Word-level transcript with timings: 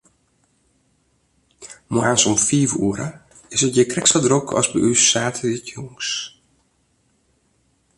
Moarns 1.93 2.25
om 2.29 2.35
fiif 2.47 2.71
oere 2.87 3.09
is 3.55 3.61
it 3.67 3.73
hjir 3.75 3.89
krekt 3.91 4.09
sa 4.11 4.19
drok 4.25 4.47
as 4.59 4.67
by 4.73 4.79
ús 4.89 5.01
saterdeitejûns. 5.09 6.07